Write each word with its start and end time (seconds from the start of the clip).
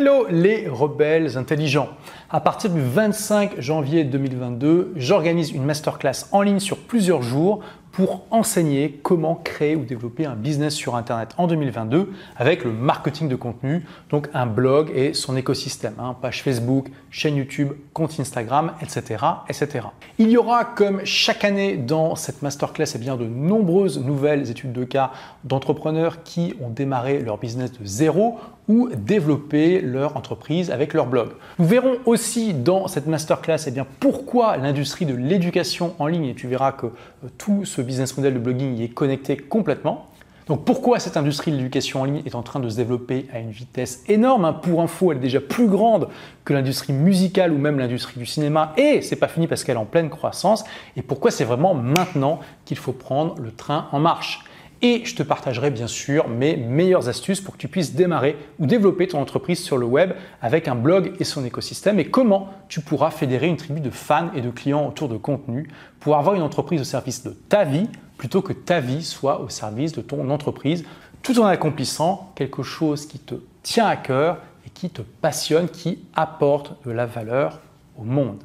Hello 0.00 0.26
les 0.30 0.68
rebelles 0.68 1.36
intelligents. 1.36 1.88
À 2.30 2.38
partir 2.38 2.70
du 2.70 2.80
25 2.80 3.60
janvier 3.60 4.04
2022, 4.04 4.92
j'organise 4.94 5.50
une 5.50 5.64
masterclass 5.64 6.26
en 6.30 6.42
ligne 6.42 6.60
sur 6.60 6.78
plusieurs 6.78 7.20
jours 7.20 7.64
pour 7.90 8.24
enseigner 8.30 9.00
comment 9.02 9.34
créer 9.34 9.74
ou 9.74 9.84
développer 9.84 10.24
un 10.24 10.36
business 10.36 10.74
sur 10.74 10.94
Internet 10.94 11.30
en 11.36 11.48
2022 11.48 12.12
avec 12.36 12.62
le 12.62 12.70
marketing 12.70 13.28
de 13.28 13.34
contenu, 13.34 13.84
donc 14.10 14.28
un 14.34 14.46
blog 14.46 14.92
et 14.94 15.14
son 15.14 15.36
écosystème, 15.36 15.94
hein, 15.98 16.14
page 16.22 16.44
Facebook, 16.44 16.86
chaîne 17.10 17.34
YouTube, 17.34 17.72
compte 17.92 18.20
Instagram, 18.20 18.74
etc., 18.80 19.24
etc. 19.48 19.88
Il 20.18 20.30
y 20.30 20.36
aura 20.36 20.64
comme 20.64 21.04
chaque 21.04 21.42
année 21.42 21.76
dans 21.76 22.14
cette 22.14 22.42
masterclass 22.42 22.92
eh 22.94 22.98
bien, 22.98 23.16
de 23.16 23.24
nombreuses 23.24 23.98
nouvelles 23.98 24.48
études 24.48 24.72
de 24.72 24.84
cas 24.84 25.10
d'entrepreneurs 25.42 26.22
qui 26.22 26.54
ont 26.60 26.70
démarré 26.70 27.18
leur 27.18 27.38
business 27.38 27.72
de 27.72 27.84
zéro 27.84 28.38
ou 28.68 28.90
développé 28.94 29.80
leur 29.80 30.16
entreprise 30.16 30.70
avec 30.70 30.94
leur 30.94 31.06
blog. 31.06 31.30
Nous 31.58 31.66
verrons 31.66 31.96
aussi 32.04 32.52
dans 32.54 32.86
cette 32.86 33.06
masterclass 33.06 33.58
eh 33.66 33.70
bien, 33.70 33.86
pourquoi 33.98 34.56
l'industrie 34.56 35.06
de 35.06 35.14
l'éducation 35.14 35.94
en 35.98 36.06
ligne, 36.06 36.26
et 36.26 36.34
tu 36.34 36.46
verras 36.46 36.72
que 36.72 36.86
euh, 36.86 37.28
tout 37.38 37.64
ce 37.64 37.80
business 37.80 38.16
model 38.16 38.34
de 38.34 38.38
blogging 38.38 38.76
y 38.76 38.84
est 38.84 38.88
connecté 38.88 39.36
complètement. 39.36 40.06
Donc 40.48 40.64
pourquoi 40.64 40.98
cette 40.98 41.18
industrie 41.18 41.50
de 41.50 41.58
l'éducation 41.58 42.00
en 42.00 42.04
ligne 42.04 42.22
est 42.24 42.34
en 42.34 42.42
train 42.42 42.58
de 42.58 42.70
se 42.70 42.76
développer 42.76 43.26
à 43.34 43.38
une 43.38 43.50
vitesse 43.50 44.02
énorme 44.08 44.46
hein? 44.46 44.54
Pour 44.54 44.80
info, 44.80 45.12
elle 45.12 45.18
est 45.18 45.20
déjà 45.20 45.40
plus 45.40 45.68
grande 45.68 46.08
que 46.46 46.54
l'industrie 46.54 46.94
musicale 46.94 47.52
ou 47.52 47.58
même 47.58 47.78
l'industrie 47.78 48.18
du 48.18 48.24
cinéma 48.24 48.72
et 48.78 49.02
c'est 49.02 49.16
pas 49.16 49.28
fini 49.28 49.46
parce 49.46 49.62
qu'elle 49.62 49.76
est 49.76 49.80
en 49.80 49.84
pleine 49.84 50.08
croissance. 50.08 50.64
Et 50.96 51.02
pourquoi 51.02 51.30
c'est 51.30 51.44
vraiment 51.44 51.74
maintenant 51.74 52.40
qu'il 52.64 52.78
faut 52.78 52.92
prendre 52.92 53.38
le 53.38 53.52
train 53.52 53.88
en 53.92 54.00
marche? 54.00 54.42
Et 54.82 55.04
je 55.04 55.14
te 55.16 55.22
partagerai 55.22 55.70
bien 55.70 55.86
sûr 55.86 56.28
mes 56.28 56.56
meilleures 56.56 57.08
astuces 57.08 57.40
pour 57.40 57.54
que 57.54 57.58
tu 57.58 57.68
puisses 57.68 57.94
démarrer 57.94 58.36
ou 58.58 58.66
développer 58.66 59.08
ton 59.08 59.20
entreprise 59.20 59.62
sur 59.62 59.76
le 59.76 59.86
web 59.86 60.12
avec 60.40 60.68
un 60.68 60.74
blog 60.74 61.14
et 61.18 61.24
son 61.24 61.44
écosystème 61.44 61.98
et 61.98 62.06
comment 62.06 62.50
tu 62.68 62.80
pourras 62.80 63.10
fédérer 63.10 63.48
une 63.48 63.56
tribu 63.56 63.80
de 63.80 63.90
fans 63.90 64.30
et 64.34 64.40
de 64.40 64.50
clients 64.50 64.86
autour 64.86 65.08
de 65.08 65.16
contenu 65.16 65.68
pour 66.00 66.16
avoir 66.16 66.34
une 66.34 66.42
entreprise 66.42 66.80
au 66.80 66.84
service 66.84 67.24
de 67.24 67.30
ta 67.30 67.64
vie 67.64 67.88
plutôt 68.16 68.42
que 68.42 68.52
ta 68.52 68.80
vie 68.80 69.02
soit 69.02 69.40
au 69.40 69.48
service 69.48 69.92
de 69.92 70.00
ton 70.00 70.30
entreprise 70.30 70.84
tout 71.22 71.38
en 71.40 71.46
accomplissant 71.46 72.32
quelque 72.34 72.62
chose 72.62 73.06
qui 73.06 73.18
te 73.18 73.34
tient 73.62 73.86
à 73.86 73.96
cœur 73.96 74.38
et 74.66 74.70
qui 74.70 74.90
te 74.90 75.02
passionne, 75.02 75.68
qui 75.68 76.04
apporte 76.14 76.74
de 76.86 76.92
la 76.92 77.06
valeur 77.06 77.60
au 77.98 78.04
monde. 78.04 78.38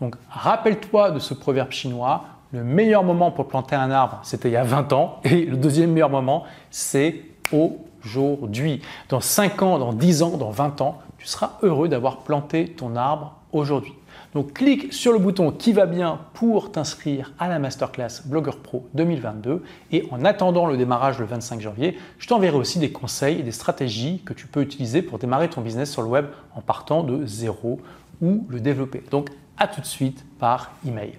Donc 0.00 0.16
rappelle-toi 0.30 1.10
de 1.10 1.18
ce 1.18 1.34
proverbe 1.34 1.72
chinois, 1.72 2.24
le 2.52 2.64
meilleur 2.64 3.04
moment 3.04 3.30
pour 3.30 3.46
planter 3.46 3.76
un 3.76 3.90
arbre, 3.90 4.20
c'était 4.22 4.48
il 4.48 4.52
y 4.52 4.56
a 4.56 4.64
20 4.64 4.92
ans. 4.92 5.20
Et 5.24 5.44
le 5.44 5.56
deuxième 5.56 5.92
meilleur 5.92 6.10
moment, 6.10 6.44
c'est 6.70 7.22
aujourd'hui. 7.52 8.82
Dans 9.08 9.20
5 9.20 9.62
ans, 9.62 9.78
dans 9.78 9.92
10 9.92 10.22
ans, 10.22 10.36
dans 10.36 10.50
20 10.50 10.80
ans, 10.80 10.98
tu 11.18 11.26
seras 11.26 11.58
heureux 11.62 11.88
d'avoir 11.88 12.18
planté 12.18 12.66
ton 12.66 12.96
arbre 12.96 13.36
aujourd'hui. 13.52 13.92
Donc 14.34 14.52
clique 14.52 14.92
sur 14.92 15.12
le 15.12 15.18
bouton 15.18 15.50
qui 15.50 15.72
va 15.72 15.86
bien 15.86 16.20
pour 16.34 16.70
t'inscrire 16.70 17.32
à 17.38 17.48
la 17.48 17.58
masterclass 17.58 18.22
Blogger 18.24 18.56
Pro 18.62 18.86
2022 18.94 19.62
et 19.90 20.06
en 20.12 20.24
attendant 20.24 20.66
le 20.66 20.76
démarrage 20.76 21.18
le 21.18 21.24
25 21.24 21.60
janvier, 21.60 21.98
je 22.18 22.28
t'enverrai 22.28 22.56
aussi 22.56 22.78
des 22.78 22.92
conseils 22.92 23.40
et 23.40 23.42
des 23.42 23.52
stratégies 23.52 24.22
que 24.24 24.32
tu 24.32 24.46
peux 24.46 24.62
utiliser 24.62 25.02
pour 25.02 25.18
démarrer 25.18 25.50
ton 25.50 25.62
business 25.62 25.90
sur 25.90 26.02
le 26.02 26.08
web 26.08 26.26
en 26.54 26.60
partant 26.60 27.02
de 27.02 27.26
zéro 27.26 27.80
ou 28.22 28.46
le 28.48 28.60
développer. 28.60 29.02
Donc 29.10 29.30
à 29.58 29.66
tout 29.66 29.80
de 29.80 29.86
suite 29.86 30.24
par 30.38 30.70
email. 30.86 31.18